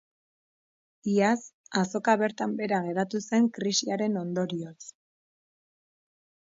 [1.15, 1.41] Iaz,
[1.81, 4.93] azoka bertan behera geratu zen krisiaren ondorioz.